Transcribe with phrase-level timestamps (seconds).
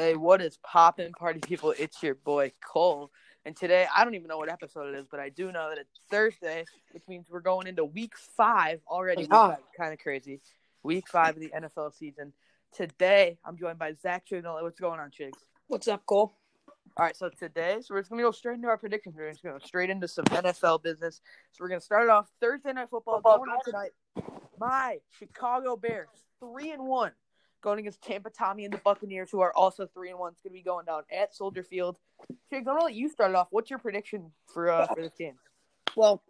[0.00, 1.74] Hey, what is poppin', party people?
[1.78, 3.10] It's your boy Cole.
[3.44, 5.76] And today, I don't even know what episode it is, but I do know that
[5.76, 9.28] it's Thursday, which means we're going into week five already.
[9.30, 9.58] Ah.
[9.76, 10.40] Kind of crazy.
[10.82, 12.32] Week five of the NFL season.
[12.74, 14.62] Today, I'm joined by Zach Chignall.
[14.62, 15.36] What's going on, Chigs?
[15.66, 16.32] What's up, Cole?
[16.96, 19.16] All right, so today, so we're just gonna go straight into our predictions.
[19.18, 21.20] We're just gonna go straight into some NFL business.
[21.52, 23.20] So we're gonna start it off Thursday night football.
[23.20, 23.90] Going on tonight,
[24.58, 26.08] my Chicago Bears
[26.40, 27.12] three and one,
[27.60, 30.32] going against Tampa Tommy and the Buccaneers, who are also three and one.
[30.32, 31.96] It's gonna be going down at Soldier Field.
[32.52, 33.48] Chigs, I'm gonna let you start off.
[33.50, 35.34] What's your prediction for uh, for this game?
[35.96, 36.22] Well,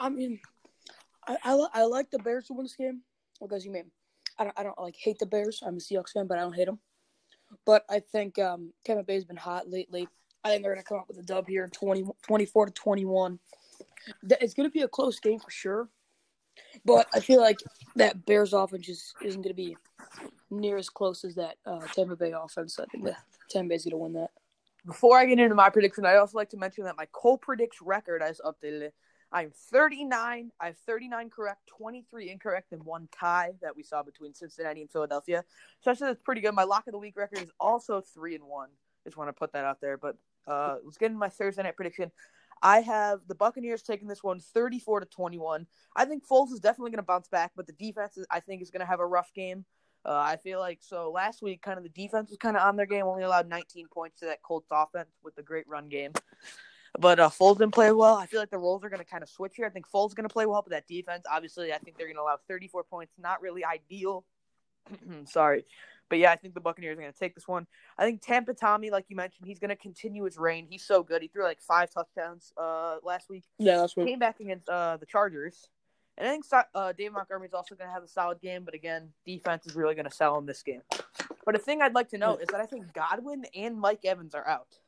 [0.00, 0.40] I mean,
[1.26, 3.02] I, I, I like the Bears to win this game
[3.40, 3.90] because you mean
[4.38, 5.62] I don't I don't like hate the Bears.
[5.64, 6.78] I'm a Seahawks fan, but I don't hate them.
[7.64, 10.08] But I think um, Tampa Bay's been hot lately.
[10.44, 13.38] I think they're gonna come up with a dub here, 20, 24 to twenty one.
[14.40, 15.88] It's gonna be a close game for sure.
[16.84, 17.60] But I feel like
[17.96, 19.76] that Bears offense just isn't gonna be
[20.50, 22.78] near as close as that uh, Tampa Bay offense.
[22.78, 23.18] I think that
[23.50, 24.30] Tampa Bay's gonna win that.
[24.84, 27.82] Before I get into my prediction, I'd also like to mention that my Cole predicts
[27.82, 28.94] record I just updated it.
[29.32, 30.52] I'm 39.
[30.60, 34.90] I have 39 correct, 23 incorrect, and one tie that we saw between Cincinnati and
[34.90, 35.44] Philadelphia.
[35.80, 36.54] So I said that's pretty good.
[36.54, 38.68] My lock of the week record is also three and one.
[39.04, 39.96] Just want to put that out there.
[39.96, 42.12] But uh, let's get into my Thursday night prediction.
[42.62, 45.66] I have the Buccaneers taking this one 34 to 21.
[45.94, 48.62] I think Foles is definitely going to bounce back, but the defense is, I think
[48.62, 49.64] is going to have a rough game.
[50.04, 52.76] Uh, I feel like so last week, kind of the defense was kind of on
[52.76, 56.12] their game, only allowed 19 points to that Colts offense with the great run game.
[56.98, 58.14] But uh, Foles didn't play well.
[58.14, 59.66] I feel like the roles are going to kind of switch here.
[59.66, 62.06] I think Foles is going to play well, but that defense, obviously, I think they're
[62.06, 63.12] going to allow 34 points.
[63.18, 64.24] Not really ideal.
[65.26, 65.64] Sorry.
[66.08, 67.66] But yeah, I think the Buccaneers are going to take this one.
[67.98, 70.66] I think Tampa Tommy, like you mentioned, he's going to continue his reign.
[70.70, 71.20] He's so good.
[71.22, 73.44] He threw like five touchdowns uh, last week.
[73.58, 74.06] Yeah, that's what.
[74.06, 75.68] Came back against uh, the Chargers.
[76.18, 78.72] And I think uh, Dave Montgomery is also going to have a solid game, but
[78.72, 80.80] again, defense is really going to sell him this game.
[81.44, 84.34] But a thing I'd like to note is that I think Godwin and Mike Evans
[84.34, 84.78] are out.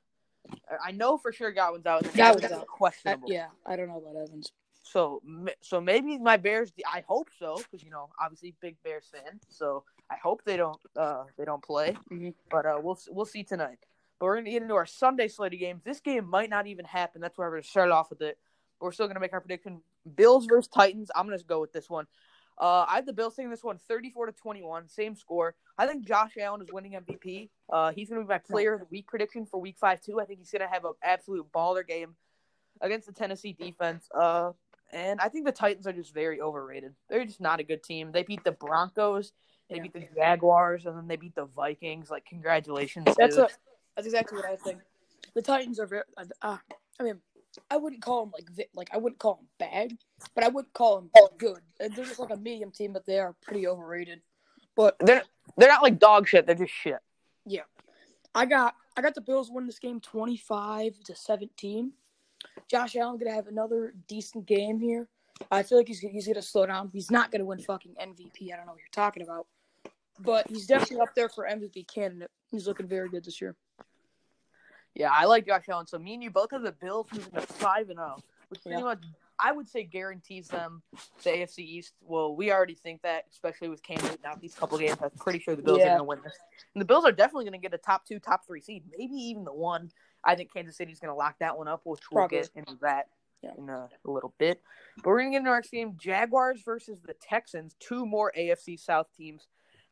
[0.71, 2.05] I- I know for sure Godwin's out.
[2.15, 2.63] Godwin's out.
[2.63, 3.31] I, questionable.
[3.31, 4.53] yeah, I don't know about Evans.
[4.91, 5.21] So,
[5.61, 6.73] so maybe my Bears.
[6.91, 9.39] I hope so, because you know, obviously, big Bears fan.
[9.49, 10.81] So I hope they don't.
[10.97, 11.97] Uh, they don't play.
[12.11, 12.35] Mhm.
[12.51, 13.79] But uh, we'll we'll see tonight.
[14.19, 15.83] But we're gonna get into our Sunday slate of games.
[15.85, 17.21] This game might not even happen.
[17.21, 18.39] That's why we're gonna start off with it.
[18.79, 19.83] But we're still gonna make our prediction.
[20.17, 21.11] Bills versus Titans.
[21.15, 22.07] I'm gonna go with this one.
[22.61, 25.55] Uh, I have the Bills taking this one 34 to 21, same score.
[25.77, 27.51] I think Josh Allen is winning MVP.
[27.71, 30.19] Uh, he's going to be my player of the week prediction for week five, too.
[30.21, 32.17] I think he's going to have an absolute baller game
[32.81, 34.09] against the Tennessee defense.
[34.13, 34.53] Uh,
[34.93, 36.95] and I think the Titans are just very overrated.
[37.09, 38.13] They're just not a good team.
[38.13, 39.33] They beat the Broncos,
[39.69, 39.83] they Yeah.
[39.83, 42.11] beat the Jaguars, and then they beat the Vikings.
[42.11, 43.07] Like, congratulations.
[43.17, 43.49] That's a,
[43.97, 44.81] that's exactly what I think.
[45.35, 46.03] The Titans are very.
[46.43, 46.57] Uh,
[46.99, 47.21] I mean,
[47.71, 49.97] I wouldn't call them like like I wouldn't call them bad,
[50.35, 51.59] but I wouldn't call them good.
[51.81, 54.21] Uh, They're just like a medium team, but they are pretty overrated.
[54.75, 55.23] But they're,
[55.57, 56.47] they're not like dog shit.
[56.47, 56.99] They're just shit.
[57.45, 57.63] yeah,
[58.35, 61.93] I got I got the Bills winning this game twenty five to seventeen.
[62.69, 65.09] Josh Allen gonna have another decent game here.
[65.51, 66.91] I feel like he's he's gonna slow down.
[66.93, 68.53] He's not gonna win fucking MVP.
[68.53, 69.47] I don't know what you're talking about,
[70.21, 72.31] but he's definitely up there for MVP candidate.
[72.51, 73.55] He's looking very good this year.
[74.95, 75.87] Yeah, I like Josh Allen.
[75.87, 78.17] So me and you both have the Bills moving to five and zero,
[78.49, 78.85] which pretty Yeah.
[78.85, 79.05] much
[79.41, 80.83] I would say guarantees them
[81.23, 81.95] the AFC East.
[82.01, 84.97] Well, we already think that, especially with Cam Newton out these couple games.
[85.01, 86.37] I'm pretty sure the Bills are going to win this,
[86.75, 89.15] and the Bills are definitely going to get a top two, top three seed, maybe
[89.15, 89.93] even the one.
[90.25, 92.39] I think Kansas City's going to lock that one up, which we'll Probably.
[92.39, 93.09] get into that
[93.43, 93.53] Yeah.
[93.57, 94.61] in a, a little bit.
[94.97, 97.77] But we're going to get into our next game: Jaguars versus the Texans.
[97.81, 99.47] Two more AFC South teams.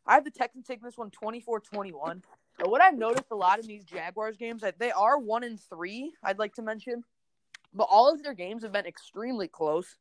[0.07, 2.23] I have the Texans taking this one 24-21.
[2.59, 5.61] But what I've noticed a lot in these Jaguars games that they are one and
[5.61, 6.13] three.
[6.23, 7.05] I'd like to mention,
[7.75, 9.97] but all of their games have been extremely close.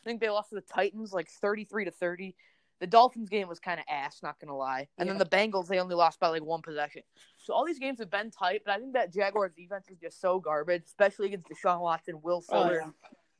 [0.00, 2.34] I think they lost to the Titans like thirty-three to thirty.
[2.80, 4.88] The Dolphins game was kind of ass, not gonna lie.
[4.98, 7.02] And then the Bengals they only lost by like one possession.
[7.36, 10.20] So all these games have been tight, but I think that Jaguars defense is just
[10.20, 12.90] so garbage, especially against Deshaun Watson, Will Oh, Fuller, yeah.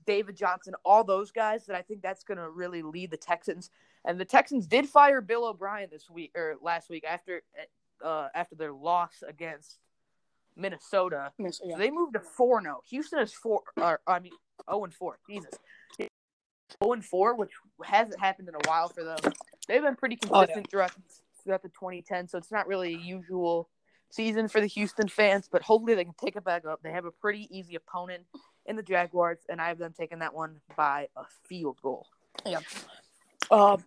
[0.06, 3.70] David Johnson, all those guys that I think that's going to really lead the Texans.
[4.06, 7.42] And the Texans did fire Bill O'Brien this week or last week after
[8.02, 9.78] uh, after their loss against
[10.56, 11.32] Minnesota.
[11.38, 11.74] Miss- yeah.
[11.74, 12.82] So they moved to 4 0.
[12.90, 14.32] Houston is 4 or I mean
[14.68, 15.18] 0 and 4.
[15.28, 15.54] Jesus.
[16.82, 17.50] 0 and 4, which
[17.84, 19.18] hasn't happened in a while for them.
[19.66, 20.46] They've been pretty Oh, yeah.
[20.46, 20.92] consistent throughout
[21.44, 23.68] throughout the 2010, so it's not really a usual
[24.10, 26.80] season for the Houston fans, but hopefully they can take it back up.
[26.82, 28.24] They have a pretty easy opponent
[28.66, 32.06] in the Jaguars, and I have them taking that one by a field goal.
[32.44, 32.60] Yeah.
[33.50, 33.82] Um,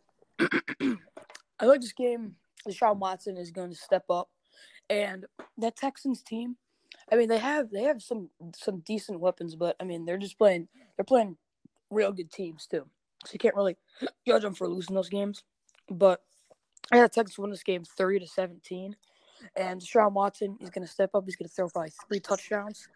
[1.60, 2.36] I like this game.
[2.68, 4.30] Deshaun Watson is going to step up,
[4.90, 5.26] and
[5.58, 6.58] that Texans team.
[7.12, 10.38] I mean, they have they have some some decent weapons, but I mean, they're just
[10.38, 11.38] playing they're playing
[11.92, 12.88] real good teams too.
[13.26, 13.78] So you can't really
[14.28, 15.44] judge them for losing those games.
[15.90, 16.22] But
[16.92, 18.96] I got Texans win this game thirty to seventeen.
[19.56, 21.24] And Deshaun Watson, is going to step up.
[21.26, 22.88] He's going to throw probably three touchdowns.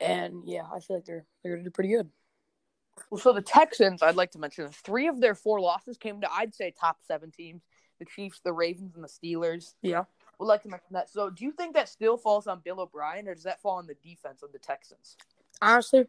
[0.00, 2.08] And yeah, I feel like they're they're going to do pretty good.
[3.10, 6.32] Well, so the Texans, I'd like to mention, three of their four losses came to,
[6.32, 7.62] I'd say, top seven teams:
[7.98, 9.74] the Chiefs, the Ravens, and the Steelers.
[9.82, 10.04] Yeah.
[10.38, 11.08] Would like to mention that.
[11.08, 13.86] So, do you think that still falls on Bill O'Brien, or does that fall on
[13.86, 15.16] the defense of the Texans?
[15.62, 16.06] Honestly,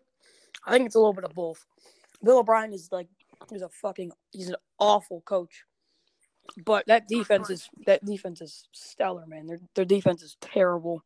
[0.66, 1.66] I think it's a little bit of both.
[2.24, 3.08] Bill O'Brien is like
[3.50, 5.64] he's a fucking he's an awful coach.
[6.66, 9.48] But that defense is that defense is stellar, man.
[9.48, 11.04] Their their defense is terrible.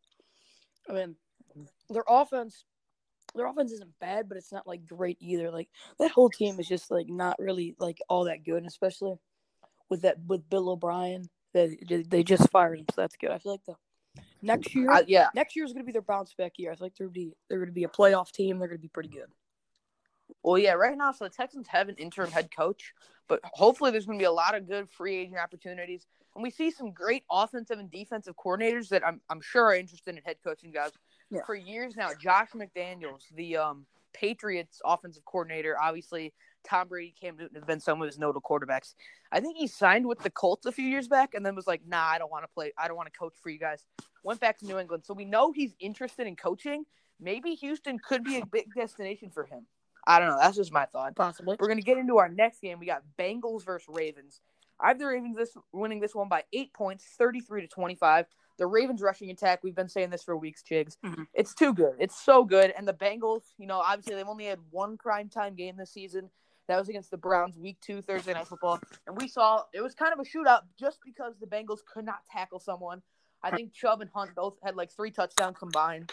[0.90, 1.16] I mean,
[1.90, 2.66] their offense
[3.36, 5.52] their offense isn't bad, but it's not like great either.
[5.52, 5.70] Like
[6.00, 9.16] that whole team is just like not really like all that good, especially
[9.90, 11.30] with that with Bill O'Brien.
[11.54, 13.32] They they just fired him, so that's good.
[13.32, 13.76] I feel like the
[14.42, 15.28] next year, Uh, yeah.
[15.36, 16.72] next year is going to be their bounce back year.
[16.72, 18.60] I feel like they're gonna be they're going to be a playoff team.
[18.60, 19.28] They're going to be pretty good.
[20.44, 22.94] Well, yeah, right now, so the Texans have an interim head coach,
[23.28, 26.06] but hopefully there's going to be a lot of good free agent opportunities.
[26.36, 30.16] And we see some great offensive and defensive coordinators that I'm, I'm sure are interested
[30.16, 30.94] in head coaching jobs.
[31.30, 31.42] Yeah.
[31.46, 36.34] For years now, Josh McDaniels, the um, Patriots offensive coordinator, obviously
[36.64, 38.94] Tom Brady, Cam Newton have been some of his notable quarterbacks.
[39.32, 41.82] I think he signed with the Colts a few years back and then was like,
[41.88, 42.72] nah, I don't want to play.
[42.78, 43.84] I don't want to coach for you guys.
[44.24, 45.04] Went back to New England.
[45.06, 46.86] So we know he's interested in coaching.
[47.20, 49.66] Maybe Houston could be a big destination for him.
[50.06, 50.38] I don't know.
[50.40, 51.16] That's just my thought.
[51.16, 51.58] Possibly.
[51.60, 52.80] We're gonna get into our next game.
[52.80, 54.42] We got Bengals versus Ravens.
[54.80, 58.26] I have the Ravens this winning this one by eight points, thirty-three to twenty-five.
[58.58, 60.98] The Ravens rushing attack, we've been saying this for weeks, Chigs.
[61.04, 61.26] Mhm.
[61.34, 61.96] It's too good.
[62.00, 62.72] It's so good.
[62.78, 66.30] And the Bengals, you know, obviously they've only had one prime time game this season.
[66.68, 68.80] That was against the Browns, week two, Thursday night football.
[69.08, 72.26] And we saw it was kind of a shootout just because the Bengals could not
[72.32, 73.02] tackle someone.
[73.44, 76.12] I think Chubb and Hunt both had like three touchdowns combined.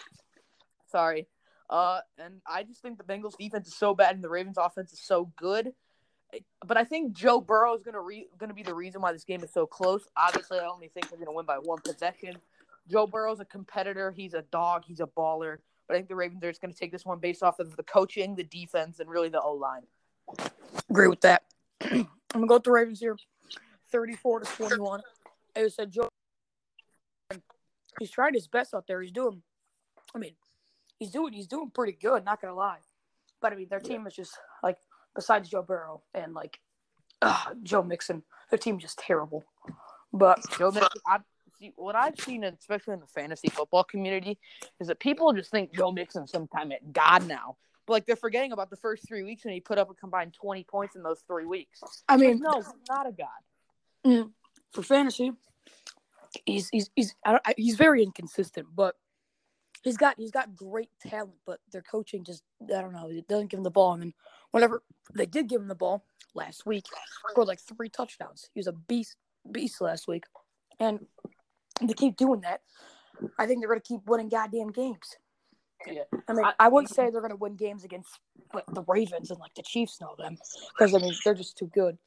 [0.87, 1.27] Sorry.
[1.69, 4.91] Uh, and I just think the Bengals defense is so bad and the Ravens offense
[4.91, 5.71] is so good.
[6.65, 9.43] But I think Joe Burrow is gonna re- gonna be the reason why this game
[9.43, 10.07] is so close.
[10.15, 12.37] Obviously, I only think they're gonna win by one possession.
[12.87, 14.11] Joe Burrow's a competitor.
[14.11, 14.83] He's a dog.
[14.85, 15.57] He's a baller.
[15.87, 17.83] But I think the Ravens are just gonna take this one based off of the
[17.83, 19.83] coaching, the defense, and really the O line.
[20.89, 21.43] Agree with that.
[21.81, 23.17] I'm gonna go with the Ravens here,
[23.91, 25.01] 34 to 21.
[25.55, 26.09] As I said, Joe,
[27.99, 29.01] he's trying his best out there.
[29.01, 29.41] He's doing,
[30.13, 30.33] I mean,
[30.99, 32.23] he's doing he's doing pretty good.
[32.25, 32.79] Not gonna lie,
[33.41, 34.77] but I mean, their team is just like
[35.15, 36.59] besides Joe Burrow and like
[37.21, 39.43] uh, Joe Mixon, their team's just terrible.
[40.13, 41.19] But Joe Mixon, I
[41.59, 44.37] see what I've seen, especially in the fantasy football community,
[44.79, 47.57] is that people just think Joe Mixon sometime at God now.
[47.85, 50.33] But like they're forgetting about the first three weeks when he put up a combined
[50.33, 51.81] twenty points in those three weeks.
[52.07, 54.29] I mean, no, he's not a god.
[54.73, 55.31] for fantasy,
[56.45, 58.95] he's he's he's I don't, I, he's very inconsistent, but
[59.83, 61.35] he's got he's got great talent.
[61.45, 63.09] But their coaching just I don't know.
[63.09, 63.93] It doesn't give him the ball.
[63.93, 64.13] And then
[64.51, 64.83] whenever
[65.13, 66.03] they did give him the ball
[66.33, 66.85] last week,
[67.29, 68.49] scored like three touchdowns.
[68.53, 69.15] He was a beast
[69.51, 70.23] beast last week,
[70.79, 71.05] and
[71.81, 72.61] they keep doing that.
[73.37, 75.15] I think they're going to keep winning goddamn games.
[75.87, 76.03] Yeah.
[76.27, 78.09] I mean, I- I wouldn't say they're going to win games against
[78.53, 80.37] like the Ravens and like the Chiefs know them
[80.77, 81.97] because I mean they're just too good.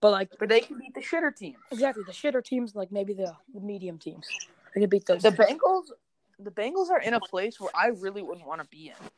[0.00, 1.58] But like But they can beat the shitter teams.
[1.70, 4.26] Exactly, the shitter teams, like maybe the, the medium teams,
[4.74, 5.22] they can beat those.
[5.22, 5.90] The Bengals,
[6.38, 9.08] the Bengals are in a place where I really wouldn't want to be in.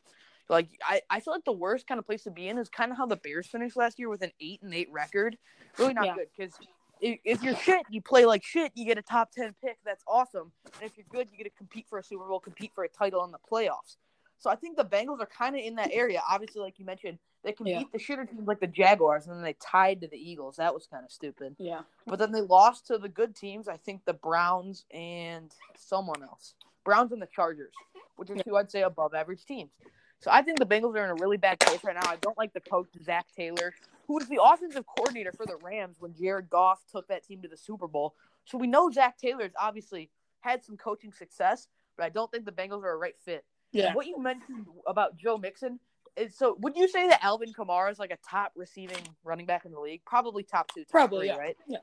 [0.49, 2.91] Like I, I feel like the worst kind of place to be in is kind
[2.91, 5.37] of how the Bears finished last year with an eight and eight record.
[5.79, 6.15] Really not Yeah.
[6.17, 6.55] good because
[7.01, 8.73] if, if you're shit, you play like shit.
[8.75, 9.79] You get a top ten pick.
[9.85, 10.51] That's awesome.
[10.81, 12.89] And if you're good, you get to compete for a Super Bowl, compete for a
[12.89, 13.97] title in the playoffs.
[14.39, 16.23] So I think the Bengals are kind of in that area.
[16.29, 17.79] Obviously, like you mentioned, they can Yeah.
[17.79, 20.57] beat the shitter teams like the Jaguars, and then they tied to the Eagles.
[20.57, 21.55] That was kind of stupid.
[21.59, 23.69] yeah, But then they lost to the good teams.
[23.69, 26.55] I think the Browns and someone else.
[26.85, 27.73] Browns and the Chargers,
[28.17, 29.71] which are two I'd say above average teams.
[30.21, 32.09] So I think the Bengals are in a really bad place right now.
[32.11, 33.73] I don't like the coach Zac Taylor,
[34.07, 37.49] who was the offensive coordinator for the Rams when Jared Goff took that team to
[37.49, 38.15] the Super Bowl.
[38.45, 40.11] So we know Zac Taylor's obviously
[40.41, 43.45] had some coaching success, but I don't think the Bengals are a right fit.
[43.73, 43.95] yeah.
[43.95, 45.81] What you mentioned about Joe Mixon
[46.17, 46.57] is so.
[46.61, 49.81] Would you say that Alvin Kamara is like a top receiving running back in the
[49.81, 50.03] league?
[50.05, 51.37] Probably top two, top Probably, three, yeah.
[51.37, 51.57] right?
[51.69, 51.79] Yeah.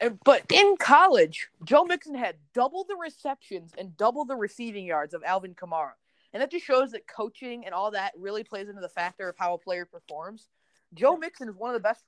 [0.00, 5.14] And, but in college, Joe Mixon had double the receptions and double the receiving yards
[5.14, 5.92] of Alvin Kamara,
[6.32, 9.36] and that just shows that coaching and all that really plays into the factor of
[9.38, 10.48] how a player performs.
[10.94, 12.04] Joe Mixon is one of the best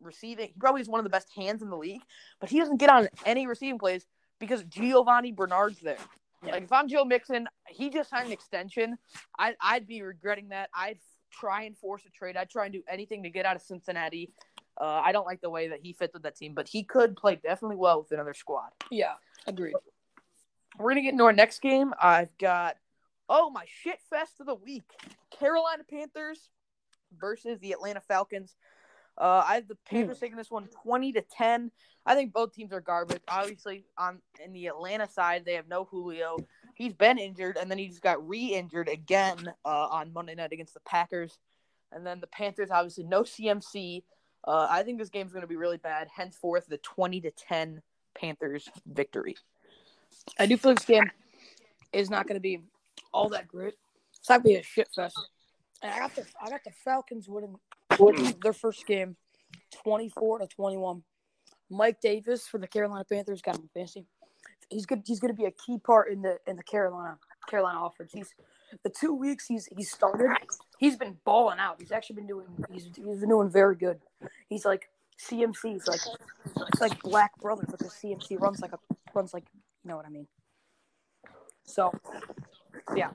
[0.00, 0.48] receiving.
[0.48, 2.02] He probably is one of the best hands in the league,
[2.40, 4.06] but he doesn't get on any receiving plays
[4.38, 5.98] because Giovani Bernard's there.
[6.42, 8.98] Like if I'm Joe Mixon, he just signed an extension.
[9.38, 10.68] I, I'd be regretting that.
[10.74, 10.98] I'd
[11.30, 12.36] try and force a trade.
[12.36, 14.30] I'd try and do anything to get out of Cincinnati.
[14.80, 17.16] Uh, I don't like the way that he fits with that team, but he could
[17.16, 18.70] play definitely well with another squad.
[18.90, 19.14] Yeah,
[19.46, 19.74] agreed.
[20.78, 21.94] We're gonna get into our next game.
[22.00, 22.76] I've got
[23.28, 24.90] oh my shit fest of the week:
[25.38, 26.50] Carolina Panthers
[27.18, 28.56] versus the Atlanta Falcons.
[29.16, 31.70] Uh, I have the Panthers taking this one 20 to 10.
[32.06, 33.22] I think both teams are garbage.
[33.28, 36.36] Obviously, on in the Atlanta side, they have no Julio.
[36.74, 40.74] He's been injured, and then he just got re-injured again uh, on Monday night against
[40.74, 41.38] the Packers.
[41.92, 44.02] And then the Panthers, obviously, no CMC.
[44.46, 46.08] Uh, I think this game's going to be really bad.
[46.14, 47.82] Henceforth, the 20 to 10
[48.14, 49.36] Panthers victory.
[50.38, 51.10] I do feel this game
[51.92, 52.60] is not going to be
[53.12, 53.74] all that great.
[54.18, 55.18] It's not going to be a shit fest.
[55.82, 57.58] And I got the I got the Falcons winning
[58.42, 59.16] their first game,
[59.82, 61.02] twenty four to twenty one.
[61.68, 64.06] Mike Davis for the Carolina Panthers got him fancy.
[64.70, 65.02] He's good.
[65.04, 68.12] He's going to be a key part in the in the Carolina Carolina offense.
[68.12, 68.34] He's
[68.82, 70.30] the two weeks he's he's started.
[70.78, 71.76] He's been balling out.
[71.78, 72.46] He's actually been doing.
[72.70, 74.00] He's he's been doing very good.
[74.48, 74.88] He's like
[75.20, 75.72] CMC.
[75.72, 76.00] He's like
[76.72, 78.78] it's like Black Brothers because CMC runs like a
[79.14, 80.26] runs like you know what I mean.
[81.64, 81.92] So
[82.94, 83.10] yeah,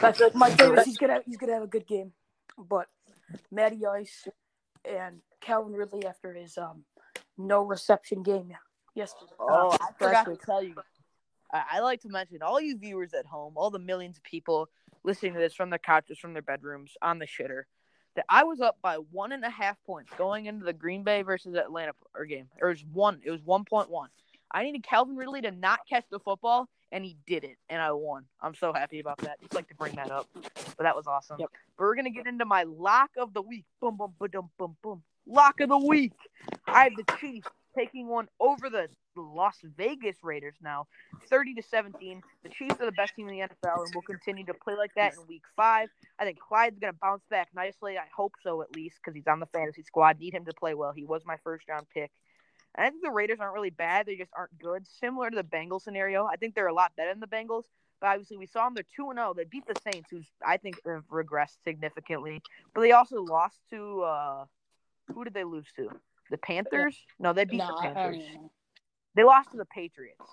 [0.00, 0.84] that's like Mike Davis.
[0.84, 2.12] He's gonna he's gonna have a good game,
[2.56, 2.86] but
[3.50, 4.28] Matty Ice
[4.84, 6.84] and Calvin Ridley after his um
[7.36, 8.52] no reception game
[8.94, 9.32] yesterday.
[9.38, 10.74] Oh, uh, I forgot to tell you.
[11.52, 14.68] I, I like to mention all you viewers at home, all the millions of people
[15.08, 17.62] listening to this from their couches, from their bedrooms, on the shitter,
[18.14, 21.22] that I was up by one and a half points going into the Green Bay
[21.22, 22.48] versus Atlanta or game.
[22.60, 23.20] It was one.
[23.24, 24.10] It was one point one.
[24.52, 27.90] I needed Calvin Ridley to not catch the football, and he did it, and I
[27.92, 28.24] won.
[28.40, 29.40] I'm so happy about that.
[29.40, 31.38] Just like to bring that up, but that was awesome.
[31.40, 31.50] Yep.
[31.76, 33.64] But we're gonna get into my lock of the week.
[33.80, 35.02] Boom, boom, boom, boom, boom, boom.
[35.26, 36.12] Lock of the week.
[36.66, 40.86] I have the Chiefs taking one over the Las Vegas Raiders now,
[41.28, 42.22] 30 to 17.
[42.42, 44.94] The Chiefs are the best team in the NFL and will continue to play like
[44.94, 45.88] that in week five.
[46.18, 47.98] I think Clyde's going to bounce back nicely.
[47.98, 50.18] I hope so, at least, because he's on the fantasy squad.
[50.18, 50.92] Need him to play well.
[50.92, 52.10] He was my first round pick.
[52.74, 54.06] And I think the Raiders aren't really bad.
[54.06, 54.86] They just aren't good.
[55.00, 56.26] Similar to the Bengals scenario.
[56.26, 57.64] I think they're a lot better than the Bengals.
[58.00, 58.74] But obviously, we saw them.
[58.74, 59.34] They're 2 0.
[59.36, 62.40] They beat the Saints, who I think, have regressed significantly.
[62.74, 64.44] But they also lost to, uh,
[65.12, 65.90] who did they lose to?
[66.30, 66.96] The Panthers?
[67.18, 68.24] No, they beat No, the I, I don't Panthers.
[69.14, 70.24] They lost to the Patriots,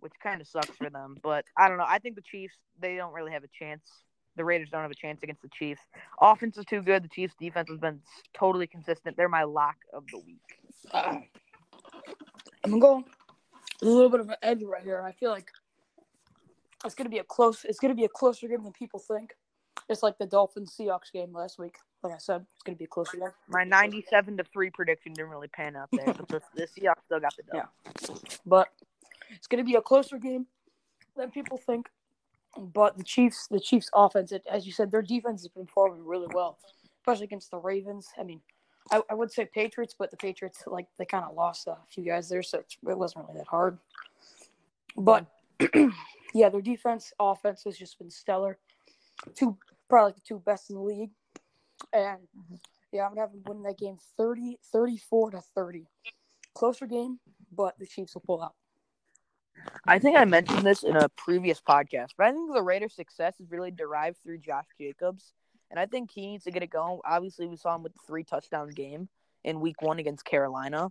[0.00, 1.16] which kind of sucks for them.
[1.22, 1.86] But I don't know.
[1.86, 3.82] I think the Chiefs they don't really have a chance.
[4.36, 5.80] The Raiders don't have a chance against the Chiefs.
[6.20, 7.04] Offense is too good.
[7.04, 8.00] The Chiefs' defense has been
[8.36, 9.16] totally consistent.
[9.16, 10.40] They're my lock of the week.
[10.90, 11.20] Uh,
[12.64, 13.04] I'm gonna go
[13.82, 15.02] a little bit of an edge right here.
[15.02, 15.50] I feel like
[16.84, 17.64] it's gonna be a close.
[17.64, 19.34] It's gonna be a closer game than people think.
[19.88, 21.76] It's like the Dolphins Seahawks game last week.
[22.04, 23.30] Like I said, it's gonna be a closer game.
[23.48, 27.20] My ninety-seven to three prediction didn't really pan out there, but the, the Seahawks still
[27.20, 27.68] got the dub.
[28.08, 28.14] Yeah.
[28.46, 28.68] but
[29.30, 30.46] it's going to be a closer game
[31.16, 31.88] than people think.
[32.56, 36.06] But the Chiefs, the Chiefs' offense, it, as you said, their defense has been performing
[36.06, 36.58] really well,
[37.00, 38.08] especially against the Ravens.
[38.16, 38.40] I mean,
[38.92, 42.04] I, I would say Patriots, but the Patriots like they kind of lost a few
[42.04, 43.78] guys there, so it wasn't really that hard.
[44.96, 45.26] But
[46.34, 48.58] yeah, their defense, offense has just been stellar.
[49.34, 49.56] Two,
[49.88, 51.10] probably the two best in the league,
[51.94, 52.18] and
[52.92, 55.86] yeah, I'm gonna have them win that game 30, 34 to thirty.
[56.54, 57.18] Closer game,
[57.50, 58.54] but the Chiefs will pull out.
[59.86, 63.40] I think I mentioned this in a previous podcast, but I think the Raiders' success
[63.40, 65.32] is really derived through Josh Jacobs,
[65.70, 67.00] and I think he needs to get it going.
[67.04, 69.08] Obviously, we saw him with the three touchdown game
[69.42, 70.90] in Week One against Carolina,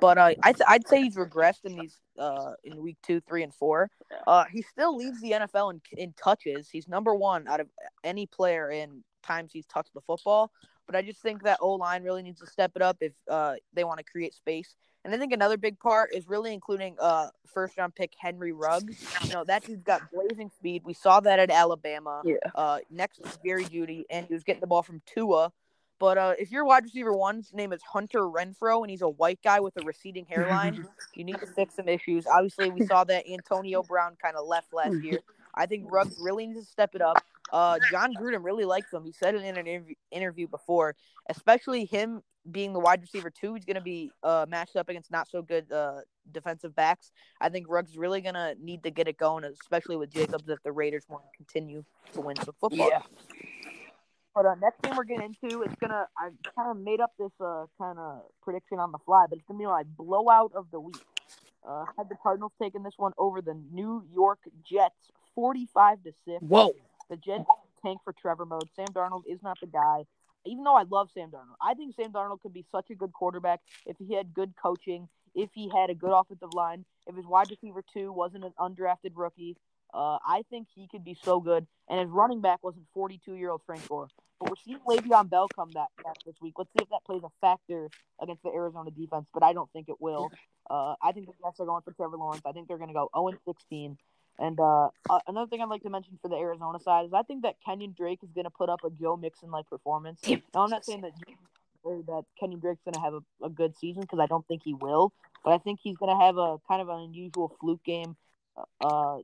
[0.00, 3.42] but uh, I th- I'd say he's regressed in these uh, in Week Two, Three,
[3.42, 3.90] and Four.
[4.26, 6.68] Uh, he still leads the NFL in in touches.
[6.70, 7.68] He's number one out of
[8.04, 10.50] any player in times he's touched the football.
[10.86, 13.54] But I just think that O line really needs to step it up if uh,
[13.72, 14.74] they want to create space.
[15.04, 19.04] And I think another big part is really including uh first round pick Henry Ruggs.
[19.24, 20.82] You know, that dude's got blazing speed.
[20.84, 22.22] We saw that at Alabama.
[22.24, 22.36] Yeah.
[22.54, 25.52] Uh next is Jerry Jeudy, and he was getting the ball from Tua.
[25.98, 29.38] But uh, if your wide receiver one's name is Hunter Renfrow and he's a white
[29.44, 32.26] guy with a receding hairline, you need to fix some issues.
[32.26, 35.20] Obviously, we saw that Antonio Brown kind of left last year.
[35.54, 37.22] I think Ruggs really needs to step it up.
[37.52, 39.04] Uh, Jon Gruden really likes him.
[39.04, 40.96] He said it in an interview, interview before,
[41.28, 43.54] especially him being the wide receiver too.
[43.54, 46.00] He's going to be uh, matched up against not so good uh,
[46.32, 47.12] defensive backs.
[47.40, 50.62] I think Ruggs really going to need to get it going, especially with Jacobs if
[50.64, 52.88] the Raiders want to continue to win some football.
[52.88, 53.02] Yeah.
[54.34, 56.06] But uh, next game we're getting into, it's gonna.
[56.16, 59.46] I kind of made up this uh kind of prediction on the fly, but it's
[59.46, 60.96] gonna be my blowout of the week.
[61.68, 66.40] Uh, had the Cardinals taking this one over the New York Jets, forty-five to six.
[66.40, 66.72] Whoa.
[67.12, 67.44] The Jets
[67.84, 68.70] tank for Trevor mode.
[68.74, 70.06] Sam Darnold is not the guy.
[70.46, 73.12] Even though I love Sam Darnold, I think Sam Darnold could be such a good
[73.12, 77.26] quarterback if he had good coaching, if he had a good offensive line, if his
[77.26, 79.58] wide receiver two wasn't an undrafted rookie.
[79.92, 81.66] Uh, I think he could be so good.
[81.90, 84.08] And his running back wasn't 42 year old Frank Gore.
[84.40, 86.54] But we're seeing Le'Veon Bell come back, back this week.
[86.56, 87.90] Let's see if that plays a factor
[88.22, 90.30] against the Arizona defense, but I don't think it will.
[90.70, 92.40] Uh, I think the Jets are going for Trevor Lawrence.
[92.46, 93.98] I think they're going to go 0 16.
[94.38, 97.22] And uh, uh, another thing I'd like to mention for the Arizona side is I
[97.22, 100.20] think that Kenyan Drake is going to put up a Joe Mixon like performance.
[100.26, 101.12] Now, I'm not saying that
[101.84, 104.74] that Kenyan Drake's going to have a, a good season because I don't think he
[104.74, 105.12] will.
[105.44, 108.16] But I think he's going to have a kind of an unusual fluke game,
[108.80, 109.18] uh,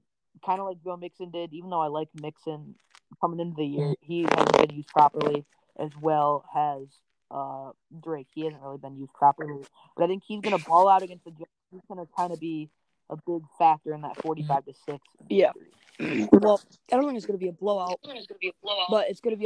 [0.45, 1.53] kind of like Joe Mixon did.
[1.53, 2.75] Even though I like Mixon
[3.21, 5.45] coming into the year, he hasn't been used properly
[5.79, 6.89] as well as
[7.31, 7.71] uh,
[8.03, 8.27] Drake.
[8.35, 9.65] He hasn't really been used properly.
[9.97, 11.51] But I think he's going to ball out against the Jets.
[11.71, 12.69] He's going to kind of be
[13.11, 14.99] a big factor in that 45 to 6.
[15.29, 15.53] Yeah.
[16.33, 16.61] well,
[16.93, 18.53] I don't think it's going to be a blowout, but it's going to be a,
[18.63, 18.87] blowout.
[18.91, 19.37] But it's going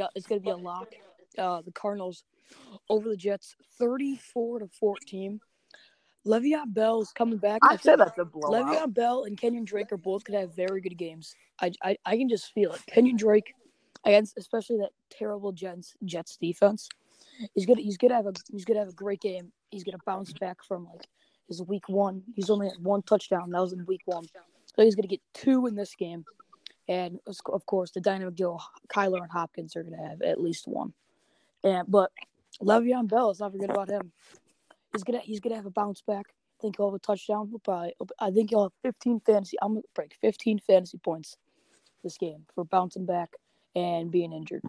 [0.41, 0.95] to be a lock.
[1.39, 2.25] Uh, the Cardinals
[2.91, 5.41] over the Jets 34 to 14.
[6.27, 7.61] Le'Veon Bell is coming back.
[7.63, 8.67] I said that's a blowout.
[8.67, 11.35] Le'Veon Bell and Kenyan Drake are both going to have very good games.
[11.61, 12.81] I, I, I can just feel it.
[12.93, 13.55] Kenyan Drake
[14.05, 16.89] against especially that terrible Jets Jets defense.
[17.55, 19.53] He's gonna he's gonna have a he's gonna have a great game.
[19.71, 21.07] He's gonna bounce back from like
[21.59, 22.23] his week one.
[22.35, 23.51] He's only had one touchdown.
[23.51, 24.25] That was in week one.
[24.75, 26.25] So he's gonna get two in this game.
[26.89, 30.93] And of course, the dynamic duo Kyler and Hopkins are gonna have at least one.
[31.65, 32.11] And but
[32.61, 34.13] Le'Veon Bell, let's not forget about him.
[34.93, 36.27] He's gonna he's gonna have a bounce back.
[36.29, 37.49] I think he'll have a touchdown.
[37.49, 39.57] He'll probably, I think he'll have 15 fantasy.
[39.61, 41.37] I'm gonna break 15 fantasy points
[42.03, 43.31] this game for bouncing back
[43.75, 44.63] and being injured.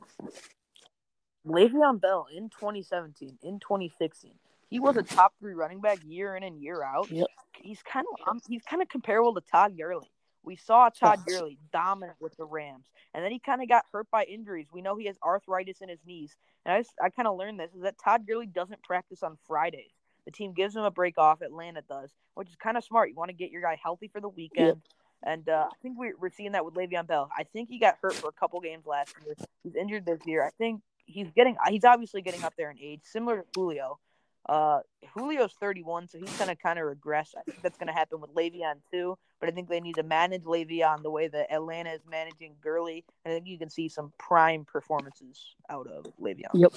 [1.45, 4.31] Le'Veon Bell in 2017, in 2016,
[4.73, 7.11] he was a top three running back year in and year out.
[7.11, 7.27] Yep.
[7.61, 10.09] He's kind of um, he's kind of comparable to Todd Gurley.
[10.43, 14.07] We saw Todd Gurley dominant with the Rams, and then he kind of got hurt
[14.11, 14.65] by injuries.
[14.73, 17.59] We know he has arthritis in his knees, and I just, I kind of learned
[17.59, 19.91] this is that Todd Gurley doesn't practice on Fridays.
[20.25, 21.41] The team gives him a break off.
[21.41, 23.09] Atlanta does, which is kind of smart.
[23.09, 24.67] You want to get your guy healthy for the weekend.
[24.67, 24.77] Yep.
[25.25, 27.29] And uh, I think we're, we're seeing that with Le'Veon Bell.
[27.37, 29.35] I think he got hurt for a couple games last year.
[29.63, 30.43] He's injured this year.
[30.43, 33.99] I think he's getting he's obviously getting up there in age, similar to Julio.
[34.47, 34.79] Uh,
[35.15, 37.33] Julio's 31, so he's gonna kind of regress.
[37.37, 39.17] I think that's gonna happen with Le'Veon too.
[39.39, 43.03] But I think they need to manage Le'Veon the way that Atlanta is managing Gurley.
[43.25, 46.53] And I think you can see some prime performances out of Le'Veon.
[46.53, 46.73] Yep.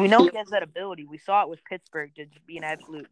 [0.00, 1.04] We know he has that ability.
[1.04, 3.06] We saw it with Pittsburgh to be an absolute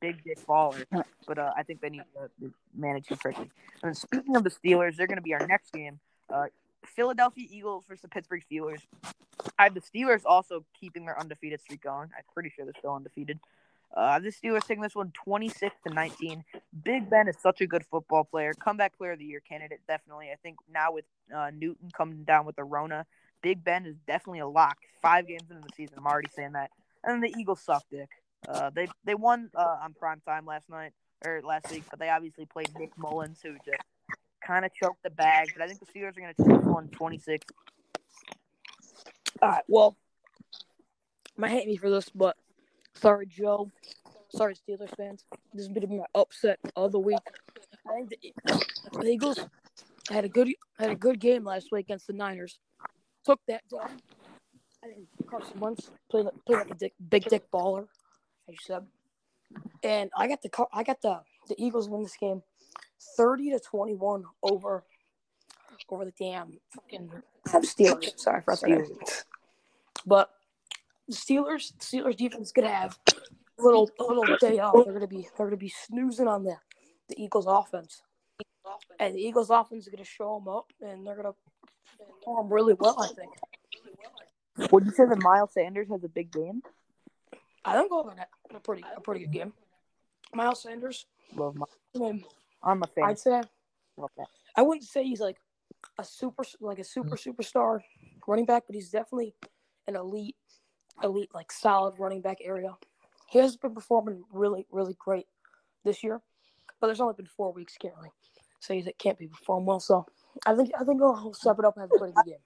[0.00, 0.84] big dick baller.
[1.26, 3.50] But uh, I think they need to manage him correctly.
[3.82, 5.98] And speaking of the Steelers, they're going to be our next game.
[6.32, 6.46] Uh,
[6.84, 8.80] Philadelphia Eagles versus the Pittsburgh Steelers.
[9.58, 12.10] I have the Steelers also keeping their undefeated streak going.
[12.16, 13.38] I'm pretty sure they're still undefeated.
[13.94, 16.44] Uh, the Steelers taking this one 26 to 19.
[16.84, 18.52] Big Ben is such a good football player.
[18.54, 20.30] Comeback player of the year candidate, definitely.
[20.30, 23.06] I think now with uh, Newton coming down with the Rona,
[23.42, 24.76] Big Ben is definitely a lock.
[25.00, 26.70] Five games into the season, I'm already saying that.
[27.04, 28.08] And the Eagles suck dick.
[28.48, 30.92] Uh, they they won uh, on prime time last night
[31.24, 33.82] or last week, but they obviously played Nick Mullens, who just
[34.46, 35.48] kind of choked the bag.
[35.54, 37.46] But I think the Steelers are going to take one 26.
[39.42, 39.62] All right.
[39.68, 39.96] Well,
[41.36, 42.36] might hate me for this, but
[42.94, 43.70] sorry, Joe.
[44.30, 45.24] Sorry, Steelers fans.
[45.52, 47.18] This is going to be my upset of the week.
[47.88, 48.60] I think the,
[49.00, 49.38] the Eagles
[50.10, 52.58] had a good had a good game last week against the Niners.
[53.24, 54.00] Took that down.
[54.84, 57.86] I think Carson Wentz played, played like a dick, big dick baller,
[58.48, 58.86] as you said.
[59.82, 62.42] And I got the I got the the Eagles win this game,
[63.16, 64.84] thirty to twenty one over
[65.88, 67.10] over the damn fucking
[67.46, 68.18] Steelers.
[68.18, 69.24] Sorry for that.
[70.04, 70.30] But
[71.08, 72.98] the Steelers Steelers defense is gonna have
[73.58, 74.84] a little a little day off.
[74.84, 76.56] They're gonna be they're gonna be snoozing on the
[77.08, 78.02] the Eagles offense,
[78.98, 81.34] and the Eagles offense is gonna show them up, and they're gonna
[81.98, 83.00] perform really well.
[83.00, 84.72] I think.
[84.72, 86.62] Would you say that Miles Sanders has a big game?
[87.64, 89.52] I think over that a pretty a pretty good game.
[90.34, 91.06] Miles Sanders.
[91.34, 91.66] Love my.
[92.62, 93.04] I'm a fan.
[93.04, 93.40] I'd say
[93.98, 94.24] Okay.
[94.56, 95.38] I wouldn't say he's like
[95.98, 97.34] a super like a super mm.
[97.34, 97.80] superstar
[98.26, 99.34] running back, but he's definitely
[99.86, 100.36] an elite,
[101.02, 102.76] elite like solid running back area.
[103.28, 105.26] He has been performing really, really great
[105.84, 106.20] this year,
[106.80, 108.10] but there's only been four weeks currently,
[108.60, 109.80] so he can't be performing well.
[109.80, 110.06] So
[110.44, 112.38] I think I think he'll step it up and have a pretty good game.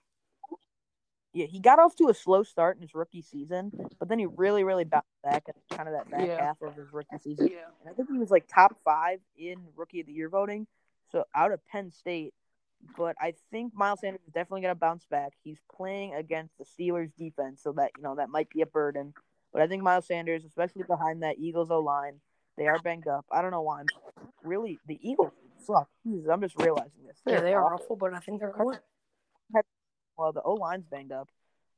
[1.33, 4.27] Yeah, he got off to a slow start in his rookie season, but then he
[4.27, 6.45] really, really bounced back at kind of that back Yeah.
[6.45, 7.49] half of his rookie season.
[7.53, 7.67] Yeah.
[7.81, 10.67] And I think he was like top five in rookie of the year voting.
[11.13, 12.35] So out of Penn State.
[12.97, 15.35] But I think Miles Sanders is definitely gonna bounce back.
[15.45, 19.13] He's playing against the Steelers defense, so that you know that might be a burden.
[19.53, 22.21] But I think Miles Sanders, especially behind that Eagles O line,
[22.57, 23.27] they are banged up.
[23.31, 23.81] I don't know why.
[23.81, 23.87] I'm
[24.43, 25.91] really the Eagles suck.
[26.07, 27.19] Jesus, I'm just realizing this.
[27.27, 27.85] Yeah, They're they are awful.
[27.85, 28.79] awful, but I think they're going.
[30.21, 31.31] Well, the O line's banged up.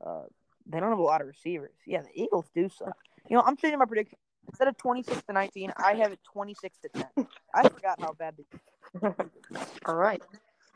[0.05, 0.25] Uh,
[0.67, 1.77] they don't have a lot of receivers.
[1.87, 2.97] Yeah, the Eagles do suck.
[3.31, 4.19] You know, I'm changing my prediction.
[4.49, 7.27] Instead of 26 to 19, I have it 26 to 10.
[7.55, 9.15] I forgot how bad the
[9.87, 10.21] All right.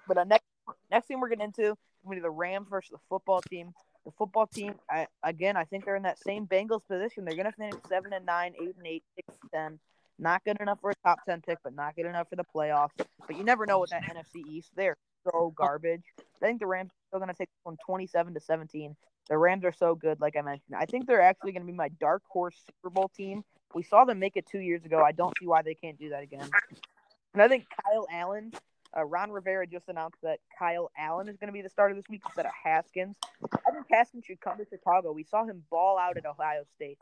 [0.06, 0.44] But uh, next
[0.92, 3.74] next thing we're getting into, going to be the Rams versus the football team.
[4.04, 7.24] The football team, I, again, I think they're in that same Bengals position.
[7.24, 9.78] They're going to finish seven and nine, eight and eight, six and ten.
[10.20, 12.92] Not good enough for a top ten pick, but not good enough for the playoffs.
[13.26, 14.70] But you never know with that NFC East.
[14.76, 16.04] They're so garbage.
[16.18, 18.96] I think the Rams still going to take this one 27 to 17.
[19.28, 20.76] The Rams are so good, like I mentioned.
[20.76, 23.42] I think they're actually going to be my dark horse Super Bowl team.
[23.74, 25.02] We saw them make it two years ago.
[25.02, 26.48] I don't see why they can't do that again.
[27.32, 28.52] And I think Kyle Allen,
[28.96, 32.04] uh, Ron Rivera just announced that Kyle Allen is going to be the starter this
[32.08, 33.16] week instead of Haskins.
[33.52, 35.12] I think Haskins should come to Chicago.
[35.12, 36.98] We saw him ball out at Ohio State.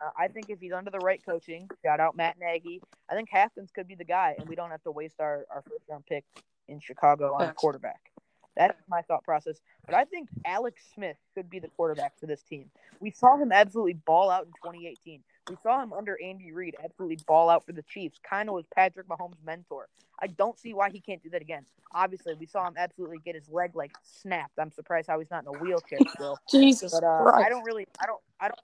[0.00, 3.28] Uh, I think if he's under the right coaching, shout out Matt Nagy, I think
[3.30, 6.04] Haskins could be the guy, and we don't have to waste our, our first round
[6.06, 6.24] pick
[6.68, 8.12] in Chicago on a quarterback.
[8.56, 9.60] That's my thought process.
[9.84, 12.70] But I think Alex Smith could be the quarterback for this team.
[13.00, 15.20] We saw him absolutely ball out in 2018.
[15.50, 18.18] We saw him under Andy Reid absolutely ball out for the Chiefs.
[18.28, 19.88] Kind of was Patrick Mahomes' mentor.
[20.20, 21.64] I don't see why he can't do that again.
[21.94, 24.58] Obviously, we saw him absolutely get his leg like snapped.
[24.58, 26.38] I'm surprised how he's not in a wheelchair still.
[26.50, 27.46] Jesus, But uh, Christ.
[27.46, 28.60] I don't really, I don't, I don't,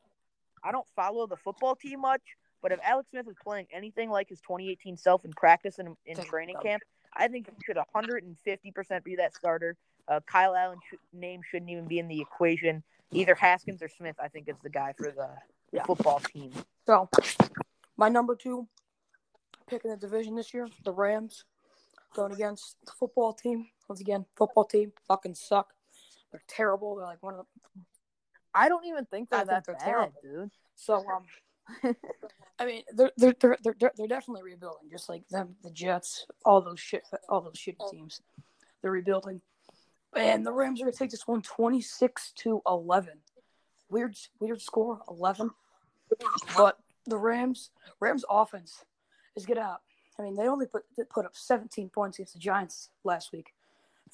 [0.64, 2.22] I don't follow the football team much.
[2.62, 6.16] But if Alex Smith is playing anything like his 2018 self in practice and in
[6.16, 6.82] Think training camp,
[7.14, 9.76] I think he should 150% be that starter.
[10.08, 12.82] Uh, Kyle Allen's sh- name shouldn't even be in the equation.
[13.12, 15.28] Either Haskins or Smith, I think, is the guy for the
[15.72, 15.84] Yeah.
[15.84, 16.52] football team.
[16.86, 17.08] So,
[17.96, 18.66] my number two
[19.66, 21.44] pick in the division this year, the Rams,
[22.14, 23.68] going against the football team.
[23.88, 25.72] Once again, football team fucking suck.
[26.30, 26.96] They're terrible.
[26.96, 27.80] They're like one of the.
[28.54, 30.50] I don't even think they're they're that that bad, bad, dude.
[30.74, 31.94] So, um,
[32.62, 36.60] I mean, they're they're they're they're, they're, definitely rebuilding, just like them, the Jets, all
[36.60, 37.90] those shit, all those shitty oh.
[37.90, 38.20] teams.
[38.80, 39.40] They're rebuilding,
[40.14, 43.14] and the Rams are gonna take this one 26 to 11.
[43.90, 45.50] Weird, weird score, 11.
[46.56, 48.84] But the Rams, Rams offense
[49.34, 49.78] is gonna.
[50.16, 53.54] I mean, they only put they put up 17 points against the Giants last week.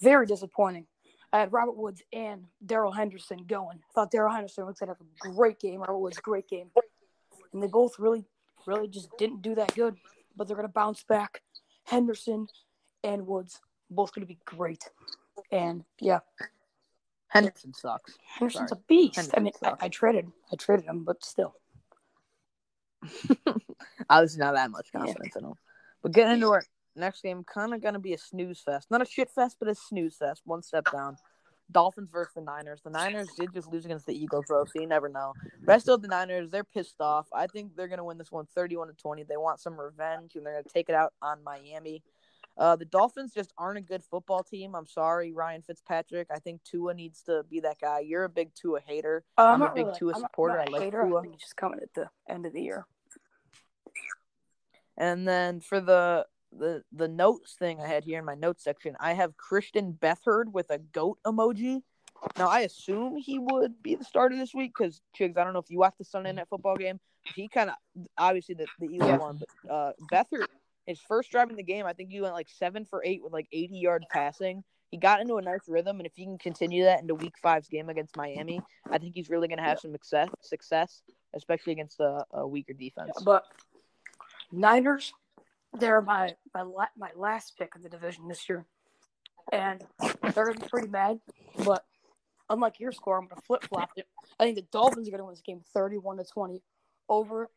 [0.00, 0.86] Very disappointing.
[1.34, 3.80] I had Robert Woods and Darrell Henderson going.
[3.90, 5.80] I thought Darrell Henderson was gonna have a great game.
[5.80, 6.70] Robert Woods, great game,
[7.52, 8.24] and they both really,
[8.68, 9.96] really just didn't do that good.
[10.36, 11.42] But they're gonna bounce back.
[11.84, 12.46] Henderson
[13.02, 14.84] and Woods both gonna be great.
[15.50, 16.20] And yeah,
[17.28, 18.16] Henderson sucks.
[18.38, 18.80] Henderson's Sorry.
[18.80, 19.30] a beast.
[19.36, 19.74] I mean, I.
[19.80, 21.54] I traded, I traded him, but still.
[24.08, 25.00] I was not that much Yeah.
[25.00, 25.54] confidence in him.
[26.02, 26.62] But getting into our
[26.94, 28.90] next game, kind of gonna be a snooze fest.
[28.90, 30.42] Not a shit fest, but a snooze fest.
[30.44, 31.16] One step down.
[31.70, 32.80] Dolphins versus the Niners.
[32.82, 34.64] The Niners did just lose against the Eagles, bro.
[34.64, 35.34] So you never know.
[35.64, 36.50] But I still have the Niners.
[36.50, 37.26] They're pissed off.
[37.32, 39.24] I think they're gonna win this one, 31 to 20.
[39.24, 42.02] They want some revenge, and they're gonna take it out on Miami.
[42.56, 44.74] Uh, the Dolphins just aren't a good football team.
[44.74, 46.26] I'm sorry, Ryan Fitzpatrick.
[46.34, 48.00] I think Tua needs to be that guy.
[48.00, 49.24] You're a big Tua hater.
[49.36, 50.58] Uh, I'm a big really- Tua I'm supporter.
[50.58, 51.04] I'm not I like hater.
[51.04, 51.18] Tua.
[51.18, 52.84] I think he's just coming at the end of the year.
[54.96, 56.26] And then for the
[56.56, 60.52] the the notes thing I had here in my notes section, I have Christian Beathard
[60.52, 61.82] with a goat emoji.
[62.36, 65.60] Now I assume he would be the starter this week because Chigs, I don't know
[65.60, 67.00] if you watched the Sunday Night Football game.
[67.34, 67.76] He kind of
[68.16, 69.18] obviously the the Yeah.
[69.18, 70.46] won, but uh, Beathard
[70.88, 73.32] his first drive in the game, I think he went like seven for eight with
[73.32, 74.64] like eighty yard passing.
[74.90, 77.68] He got into a nice rhythm, and if he can continue that into Week Five's
[77.68, 81.02] game against Miami, I think he's really going to have some success, success,
[81.34, 83.12] especially against a, a weaker defense.
[83.22, 83.44] But
[84.50, 85.12] Niners,
[85.78, 88.64] they're my my la- my last pick in the division this year,
[89.52, 89.82] and
[90.34, 91.20] they're gonna be pretty mad.
[91.64, 91.84] But
[92.50, 94.06] unlike your score, I'm gonna flip flop it.
[94.38, 96.62] I think the Dolphins are gonna win this game, 31 to 20,
[97.08, 97.48] over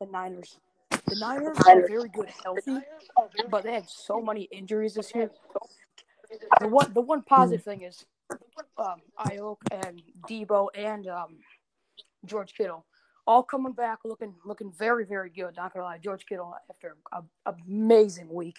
[0.00, 0.58] the Niners.
[0.90, 2.78] The Niners are very good, healthy,
[3.50, 5.30] but they had so many injuries this year.
[6.60, 8.04] The one the one positive thing is
[8.78, 9.00] um,
[9.70, 11.36] and Deebo and um,
[12.24, 12.84] George Kittle
[13.26, 15.56] all coming back looking looking very very good.
[15.56, 18.58] Not gonna lie, George Kittle after a, a amazing week,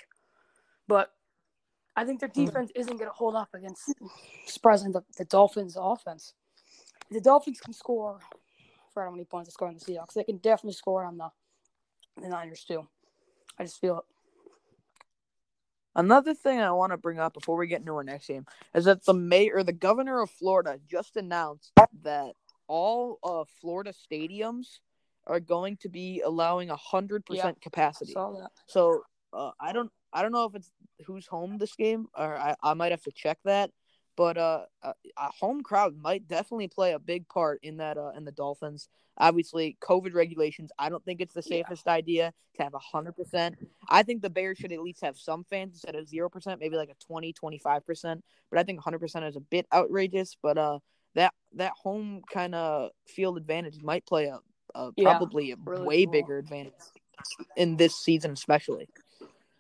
[0.87, 1.11] but
[1.95, 2.45] I think their hmm.
[2.45, 3.93] defense isn't gonna hold up against
[4.45, 6.33] surprising the, the Dolphins offense.
[7.09, 8.19] The Dolphins can score.
[8.21, 10.13] I forgot how many points they score on the Seahawks.
[10.13, 11.29] They can definitely score on the
[12.21, 12.87] the Niners too.
[13.59, 14.03] I just feel it.
[15.95, 18.85] Another thing I want to bring up before we get into our next game is
[18.85, 21.71] that the mayor, the governor of Florida, just announced
[22.03, 22.33] that
[22.67, 24.79] all uh, Florida stadiums
[25.25, 27.35] are going to be allowing hundred Yeah.
[27.35, 28.13] percent capacity.
[28.13, 28.49] That.
[28.67, 29.03] So
[29.33, 30.71] uh, I don't, I don't know if it's
[31.05, 33.71] who's home this game, or I, I might have to check that.
[34.15, 37.97] But uh, a, a home crowd might definitely play a big part in that.
[37.99, 40.71] Uh, in the Dolphins, obviously, COVID regulations.
[40.79, 41.57] I don't think it's the Yeah.
[41.57, 43.55] safest idea to have hundred percent.
[43.89, 46.77] I think the Bears should at least have some fans instead of zero percent, maybe
[46.77, 48.23] like a 20, 25 percent.
[48.49, 50.35] But I think hundred percent is a bit outrageous.
[50.41, 50.79] But uh,
[51.17, 54.39] that that home kind of field advantage might play a,
[54.75, 56.11] a Yeah, probably a really way cool.
[56.11, 56.73] bigger advantage
[57.57, 58.87] in this season, especially.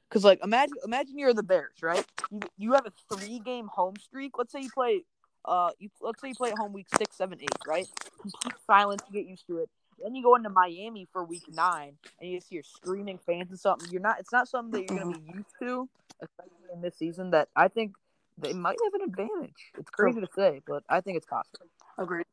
[0.07, 2.05] Because like imagine imagine you're the Bears, right?
[2.31, 4.37] You you have a three game home streak.
[4.37, 5.03] Let's say you play
[5.45, 7.87] uh you let's say you play at home week six, seven, eight, right?
[8.21, 9.69] Complete silence, you get used to it.
[10.01, 13.59] Then you go into Miami for week nine and you just hear screaming fans and
[13.59, 13.89] something.
[13.91, 15.89] You're not it's not something that you're gonna be used to,
[16.21, 17.93] especially in this season that I think
[18.37, 19.71] they might have an advantage.
[19.77, 21.65] It's crazy to say, but I think it's possible.
[21.97, 22.25] Agreed.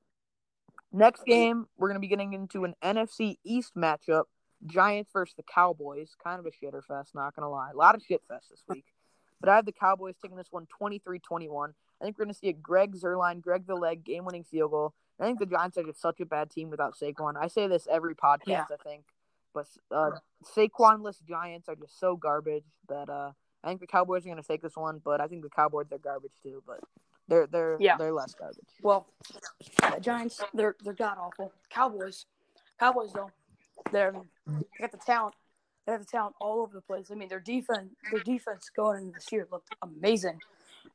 [0.93, 4.25] Next game, we're going to be getting into an NFC East matchup.
[4.67, 6.15] Giants versus the Cowboys.
[6.23, 7.71] Kind of a shitter fest, not going to lie.
[7.73, 8.85] A lot of shit fest this week.
[9.41, 11.75] But I have the Cowboys taking this one 23 21.
[12.01, 14.71] I think we're going to see a Greg Zuerlein, Greg the Leg game winning field
[14.71, 14.95] goal.
[15.21, 17.35] I think the Giants are just such a bad team without Saquon.
[17.41, 18.65] I say this every podcast, Yeah.
[18.71, 19.05] I think.
[19.53, 20.11] But uh,
[20.57, 23.33] Saquonless Giants are just so garbage that uh,
[23.65, 25.01] I think the Cowboys are going to take this one.
[25.05, 26.63] But I think the Cowboys are garbage too.
[26.67, 26.81] But
[27.29, 27.97] they're they're Yeah.
[27.97, 28.69] they're less garbage.
[28.83, 29.07] Well,
[29.61, 31.53] the Giants, they're they're god awful.
[31.71, 32.27] Cowboys,
[32.79, 33.31] Cowboys though,
[33.91, 34.13] they're
[34.47, 35.35] they got the talent.
[35.87, 37.11] They have the talent all over the place.
[37.11, 40.39] I mean, their defense, their defense going into this year looked amazing,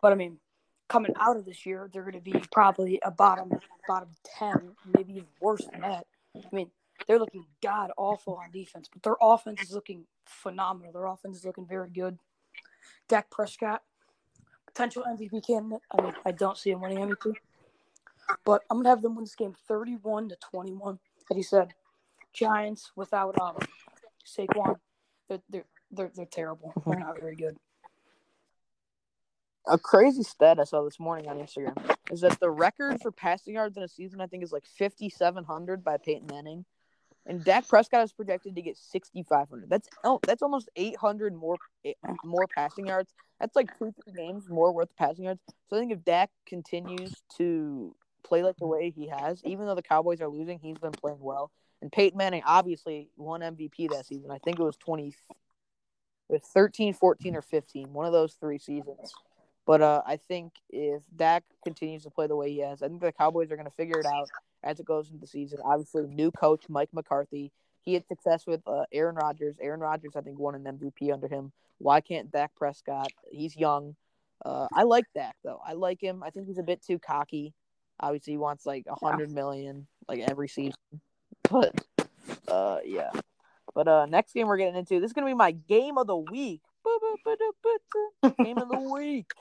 [0.01, 0.39] but I mean,
[0.87, 3.51] coming out of this year, they're going to be probably a bottom
[3.87, 6.05] bottom ten, maybe even worse than that.
[6.35, 6.71] I mean,
[7.07, 10.91] they're looking god awful on defense, but their offense is looking phenomenal.
[10.91, 12.17] Their offense is looking very good.
[13.07, 13.81] Dak Prescott,
[14.65, 15.81] potential MVP candidate.
[15.97, 17.33] I mean, I don't see him winning MVP.
[18.45, 20.99] But I'm gonna have them win this game 31 to 21.
[21.31, 21.73] As you said,
[22.33, 23.57] Giants without um
[24.25, 24.75] Saquon,
[25.27, 26.73] they're they're they're, they're terrible.
[26.85, 27.57] They're not very good.
[29.67, 31.77] A crazy stat I saw this morning on Instagram
[32.11, 35.83] is that the record for passing yards in a season I think is like 5,700
[35.83, 36.65] by Peyton Manning,
[37.29, 39.69] and Dak Prescott is projected to get 6,500.
[39.69, 43.13] That's oh, that's almost 800 more eh, more passing yards.
[43.39, 45.39] That's like two three games more worth of passing yards.
[45.69, 49.75] So I think if Dak continues to play like the way he has, even though
[49.75, 51.51] the Cowboys are losing, he's been playing well.
[51.81, 54.31] And Peyton Manning obviously won MVP that season.
[54.31, 55.13] I think it was 20, it
[56.27, 59.13] was 13, 14, or 15, one of those three seasons.
[59.65, 63.01] But uh, I think if Dak continues to play the way he has, I think
[63.01, 64.29] the Cowboys are going to figure it out
[64.63, 65.59] as it goes into the season.
[65.63, 67.51] Obviously, new coach Mike McCarthy.
[67.81, 69.55] He had success with uh, Aaron Rodgers.
[69.61, 71.51] Aaron Rodgers, I think, won an MVP under him.
[71.77, 73.11] Why can't Dak Prescott?
[73.31, 73.95] He's young.
[74.45, 75.61] Uh, I like Dak though.
[75.65, 76.23] I like him.
[76.23, 77.53] I think he's a bit too cocky.
[77.99, 80.79] Obviously, he wants like a hundred million like every season.
[81.49, 81.73] But
[82.47, 83.11] uh, yeah.
[83.73, 86.17] But uh, next game we're getting into this is gonna be my game of the
[86.17, 86.61] week.
[88.43, 89.31] Game of the week.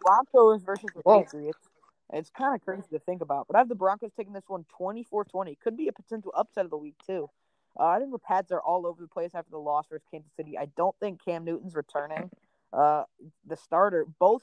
[0.00, 1.22] Broncos versus the Whoa.
[1.22, 1.58] Patriots.
[2.12, 4.66] It's kind of crazy to think about, but I have the Broncos taking this one
[4.78, 5.58] 24-20.
[5.60, 7.30] Could be a potential upset of the week too.
[7.78, 10.30] Uh, I think the Pats are all over the place after the loss versus Kansas
[10.36, 10.58] City.
[10.58, 12.30] I don't think Cam Newton's returning.
[12.72, 13.04] Uh,
[13.46, 14.42] the starter, both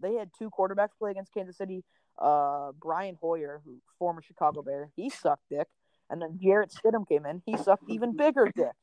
[0.00, 1.84] they had two quarterbacks play against Kansas City.
[2.18, 5.66] Uh, Brian Hoyer, who former Chicago Bear, he sucked dick,
[6.10, 8.74] and then Jarrett Stidham came in, he sucked even bigger dick.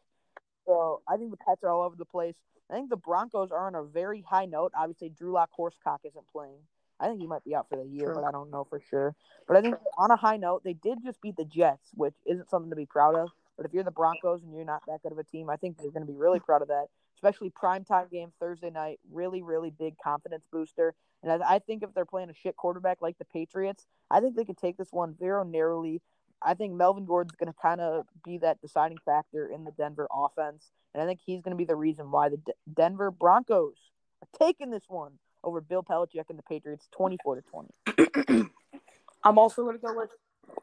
[0.65, 2.35] So I think the Pats are all over the place.
[2.69, 4.71] I think the Broncos are on a very high note.
[4.75, 6.59] Obviously, Drew Lock Horsecock isn't playing.
[7.01, 8.15] I think he might be out for the year, True.
[8.15, 9.15] but I don't know for sure.
[9.47, 12.49] But I think on a high note, they did just beat the Jets, which isn't
[12.49, 13.29] something to be proud of.
[13.57, 15.77] But if you're the Broncos and you're not that good of a team, I think
[15.81, 16.87] you're going to be really proud of that.
[17.15, 20.93] Especially primetime game Thursday night, really, really big confidence booster.
[21.23, 24.35] And I, I think if they're playing a shit quarterback like the Patriots, I think
[24.35, 26.01] they could take this one very narrowly.
[26.41, 30.07] I think Melvin Gordon's going to kind of be that deciding factor in the Denver
[30.11, 33.75] offense, and I think he's going to be the reason why the D- Denver Broncos
[34.23, 38.49] are taking this one over Bill Belichick and the Patriots, twenty-four to twenty.
[39.23, 40.09] I'm also going to go with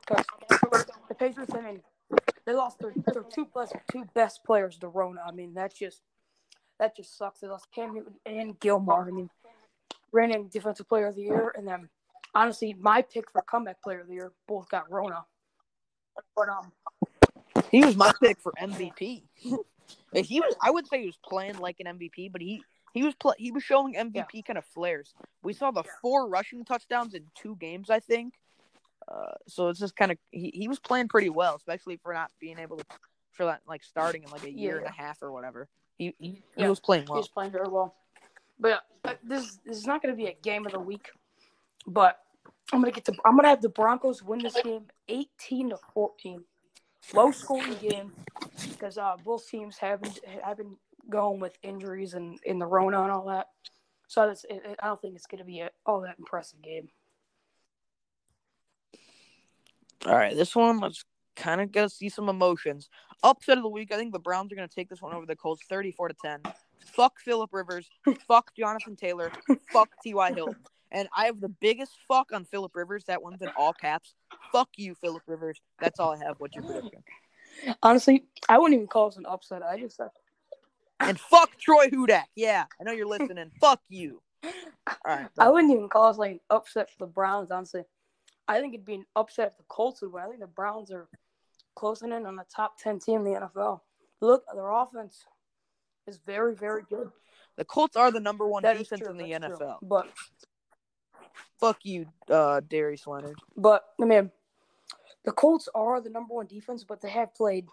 [0.06, 0.24] because
[1.08, 1.54] the Patriots.
[1.54, 1.80] I mean,
[2.46, 5.20] they lost their, their two plus two best players to Rona.
[5.26, 6.02] I mean, that's just
[6.78, 7.40] that just sucks.
[7.40, 9.06] They lost Cam Newton and Gilmore.
[9.06, 9.30] I mean,
[10.12, 11.88] reigning defensive player of the year, and then
[12.34, 15.24] honestly, my pick for comeback player of the year both got Rona.
[16.34, 16.72] But um,
[17.70, 19.22] He was my pick for MVP.
[20.12, 22.62] he was, I would say, he was playing like an MVP, but he
[22.98, 25.14] he was pl- he was showing MVP kind of flares.
[25.44, 28.34] We saw the four rushing touchdowns in two games, I think.
[29.06, 32.32] Uh, so it's just kind of he, he was playing pretty well, especially for not
[32.40, 32.84] being able to
[33.30, 35.68] for that like starting in like a year and a half or whatever.
[35.96, 36.68] He he, he Yeah.
[36.68, 37.20] was playing well.
[37.20, 37.94] he's playing very well.
[38.58, 41.08] But uh, this this is not going to be a game of the week.
[41.86, 42.18] But
[42.72, 46.42] I'm gonna get to I'm gonna have the Broncos win this game 18 to 14.
[47.14, 48.12] Low scoring game
[48.68, 50.76] because uh, both teams haven't have been
[51.10, 53.48] going with injuries and in the Rona and all that.
[54.08, 56.88] So it, it- I don't think it's gonna be a, all that impressive game.
[60.06, 61.04] All right, this one let's
[61.36, 62.88] kind of gonna see some emotions.
[63.22, 65.36] Upset of the week, I think the Browns are gonna take this one over the
[65.36, 66.40] Colts, thirty-four to ten.
[66.86, 67.88] Fuck Philip Rivers.
[68.26, 69.30] fuck Jonathan Taylor.
[69.72, 70.32] fuck T.Y.
[70.32, 70.56] Hilton.
[70.90, 73.04] And I have the biggest fuck on Philip Rivers.
[73.04, 74.14] That one's in all caps.
[74.52, 75.60] Fuck you, Philip Rivers.
[75.80, 76.36] That's all I have.
[76.38, 77.02] What's your prediction?
[77.82, 79.62] Honestly, I wouldn't even call this an upset.
[79.62, 80.00] I just
[81.00, 82.24] And fuck Troy Hudak.
[82.34, 83.50] Yeah, I know you're listening.
[83.60, 84.20] fuck you.
[84.44, 84.50] All
[85.06, 85.28] right.
[85.38, 87.50] I wouldn't even call this like an upset for the Browns.
[87.50, 87.82] Honestly,
[88.46, 90.22] I think it'd be an upset if the Colts would win.
[90.24, 91.08] I think the Browns are
[91.76, 93.80] closing in on the top ten team in the NFL.
[94.20, 95.24] Look, their offense
[96.06, 97.10] is very, very good.
[97.56, 99.66] The Colts are the number one That defense true, in the that's true.
[99.66, 99.76] NFL.
[99.82, 100.08] But
[101.60, 103.36] Fuck you, uh, Darius Leonard.
[103.56, 104.30] but I mean,
[105.24, 107.66] the Colts are the number one defense, but they have played.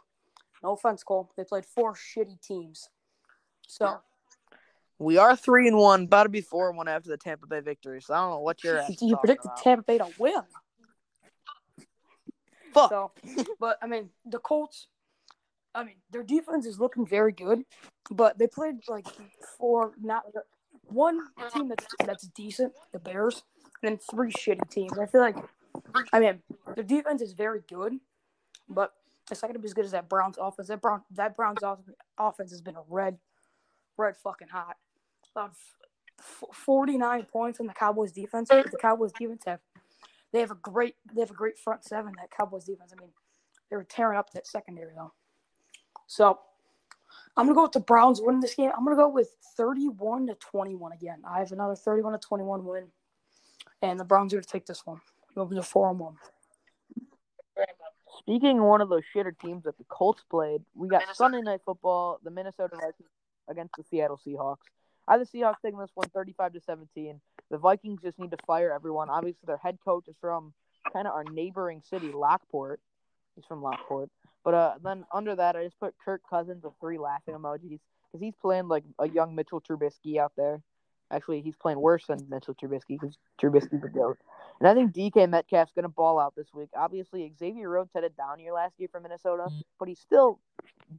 [0.63, 1.31] No offense, Cole.
[1.37, 2.89] They played four shitty teams.
[3.67, 3.99] So
[4.99, 7.59] We are three and one, about to be four and one after the Tampa Bay
[7.59, 8.01] victory.
[8.01, 8.89] So I don't know what you're at.
[9.01, 10.41] you predicted Tampa Bay to win.
[12.73, 12.89] Fuck.
[12.89, 13.11] So,
[13.59, 14.87] but I mean, the Colts.
[15.73, 17.63] I mean, their defense is looking very good,
[18.09, 19.05] but they played like
[19.57, 20.23] four not
[20.87, 21.19] one
[21.53, 23.43] team that's that's decent, the Bears,
[23.81, 24.97] and then three shitty teams.
[24.97, 25.35] I feel like,
[26.13, 26.39] I mean,
[26.75, 27.93] their defense is very good,
[28.69, 28.93] but
[29.31, 30.67] it's not gonna be as good as that Browns offense.
[30.67, 31.59] That Brown that Browns
[32.17, 33.17] offense has been a red,
[33.97, 34.77] red fucking hot.
[35.35, 35.51] About
[36.19, 38.49] f- forty nine points on the Cowboys defense.
[38.49, 39.59] The Cowboys defense have
[40.31, 42.13] they have a great they have a great front seven.
[42.17, 42.93] That Cowboys defense.
[42.95, 43.11] I mean,
[43.69, 45.13] they were tearing up that secondary though.
[46.07, 46.39] So
[47.37, 48.71] I'm gonna go with the Browns winning this game.
[48.77, 51.21] I'm gonna go with 31 to 21 again.
[51.27, 52.87] I have another 31 to 21 win,
[53.81, 55.01] and the Browns are gonna take this one.
[55.35, 56.15] Moving to four and one.
[58.19, 61.61] Speaking of one of those shitter teams that the Colts played, we got Sunday night
[61.65, 63.09] football, the Minnesota Vikings
[63.47, 64.65] against the Seattle Seahawks.
[65.07, 67.19] I have the Seahawks taking this one 35 to 17.
[67.51, 69.09] The Vikings just need to fire everyone.
[69.09, 70.53] Obviously, their head coach is from
[70.91, 72.79] kind of our neighboring city, Lockport.
[73.35, 74.09] He's from Lockport.
[74.43, 77.79] But uh, then under that, I just put Kirk Cousins with three laughing emojis
[78.15, 80.61] because he's playing like a young Mitchell Trubisky out there.
[81.11, 84.17] Actually, he's playing worse than Mitchell Trubisky because Trubisky's a goat.
[84.59, 86.69] And I think DK Metcalf's going to ball out this week.
[86.75, 89.61] Obviously, Xavier Rhodes had a down year last year for Minnesota, mm.
[89.79, 90.39] but he's still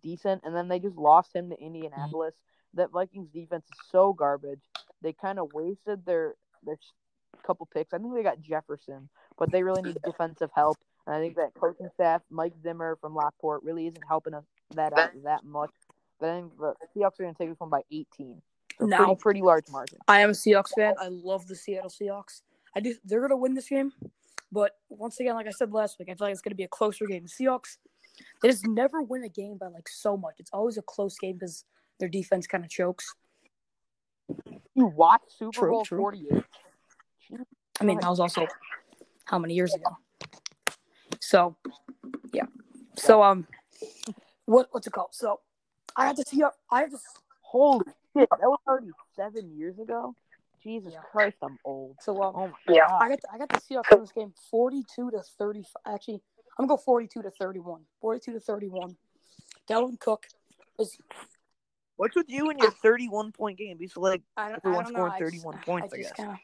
[0.03, 0.43] decent.
[0.45, 2.35] And then they just lost him to Indianapolis.
[2.75, 4.61] That Vikings defense is so garbage.
[5.01, 6.77] They kind of wasted their their
[7.43, 7.95] couple picks.
[7.95, 10.77] I think they got Jefferson, but they really need defensive help.
[11.07, 14.99] And I think that coaching staff, Mike Zimmer from Lockport, really isn't helping us that
[14.99, 15.71] out that much.
[16.19, 18.43] But I think the Seahawks are going to take this one by 18.
[18.79, 19.99] So Now- pretty, pretty large margin.
[20.09, 20.95] I am a Seahawks fan.
[21.01, 22.43] I love the Seattle Seahawks.
[22.77, 22.95] I do.
[23.05, 23.93] They're gonna win this game,
[24.53, 26.69] but once again, like I said last week, I feel like it's gonna be a
[26.69, 27.25] closer game.
[27.25, 27.79] The Seahawks,
[28.43, 30.35] they just never win a game by like so much.
[30.39, 31.65] It's always a close game because
[31.99, 33.15] their defense kind of chokes.
[34.75, 35.99] You watch Super True, Bowl true.
[35.99, 36.45] 48.
[37.81, 38.47] I mean, that was also
[39.25, 39.97] how many years ago.
[41.21, 41.57] So,
[42.33, 42.45] yeah.
[42.99, 43.47] So um,
[44.45, 45.11] what what's it called?
[45.13, 45.41] So,
[45.97, 46.43] I had to see.
[46.71, 46.99] I have to.
[47.41, 50.15] Holy shit, that was already seven years ago.
[50.67, 51.01] Jesus Yeah.
[51.13, 51.97] Christ, I'm old.
[52.01, 52.99] So um, Oh my god.
[53.03, 55.65] I got the, I got the Seahawks in this game, forty-two to thirty.
[55.87, 56.23] Actually,
[56.59, 57.83] I'm gonna go forty-two to thirty-one.
[58.01, 58.97] Forty-two to thirty-one.
[59.69, 60.27] Dalvin Cook
[60.79, 60.99] is.
[61.97, 63.79] What's with you and your 31 point game?
[63.81, 64.99] He's like, I don't, Everyone I don't know.
[64.99, 66.17] scoring I just- 31 points, I just guess.
[66.17, 66.39] Kinda,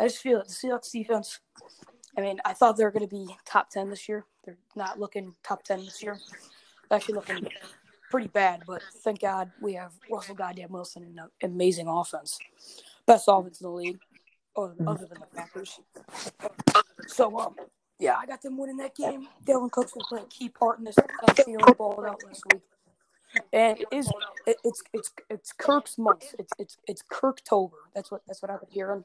[0.00, 0.48] I just feel it.
[0.48, 1.38] The Seahawks defense.
[2.18, 4.24] I mean, I thought they were going to be top ten this year.
[4.44, 6.18] They're not looking top ten this year.
[6.88, 7.46] They're actually looking
[8.10, 8.64] pretty bad.
[8.66, 12.36] But thank God we have Russell Goddamn Wilson and an amazing offense,
[13.10, 13.98] best offense in the league,
[14.56, 15.80] other, other than the Packers.
[17.08, 17.56] So, um,
[17.98, 19.28] yeah, I got them winning that game.
[19.44, 20.98] Dalvin Cooks will play a key part in this.
[20.98, 22.62] Uh, Thielen balled out last week.
[23.52, 24.10] And it is
[24.46, 26.34] it, it's it's it's Kirk's month.
[26.38, 27.70] It's it's it's Kirktober.
[27.94, 29.04] That's what that's what I've been hearing.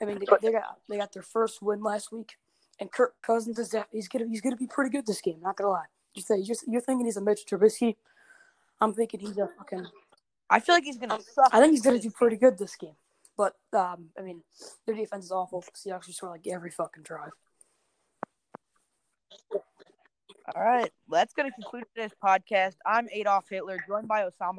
[0.00, 2.36] I mean, they got they got, they got their first win last week,
[2.78, 5.40] and Kirk Cousins is he's gonna he's gonna be pretty good this game.
[5.42, 5.86] Not gonna lie.
[6.14, 7.96] You say you're, you're thinking he's a Mitch Trubisky.
[8.80, 9.84] I'm thinking he's a fucking.
[10.48, 11.48] I feel like he's gonna suck.
[11.52, 12.94] I think he's gonna do pretty good this game.
[13.36, 14.42] But um, I mean,
[14.86, 15.64] their defense is awful.
[15.74, 17.32] Seahawks just of like every fucking drive.
[20.54, 22.74] All right, that's gonna conclude today's podcast.
[22.84, 24.52] I'm Adolf Hitler, joined by Osama